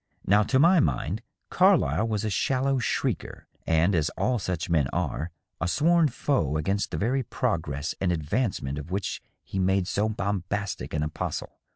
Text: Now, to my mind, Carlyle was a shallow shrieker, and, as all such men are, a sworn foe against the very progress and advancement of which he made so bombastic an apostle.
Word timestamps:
Now, 0.25 0.41
to 0.41 0.57
my 0.57 0.79
mind, 0.79 1.21
Carlyle 1.51 2.07
was 2.07 2.25
a 2.25 2.31
shallow 2.31 2.79
shrieker, 2.79 3.43
and, 3.67 3.93
as 3.93 4.09
all 4.17 4.39
such 4.39 4.67
men 4.67 4.87
are, 4.87 5.29
a 5.59 5.67
sworn 5.67 6.07
foe 6.07 6.57
against 6.57 6.89
the 6.89 6.97
very 6.97 7.21
progress 7.21 7.93
and 8.01 8.11
advancement 8.11 8.79
of 8.79 8.89
which 8.89 9.21
he 9.43 9.59
made 9.59 9.87
so 9.87 10.09
bombastic 10.09 10.95
an 10.95 11.03
apostle. 11.03 11.59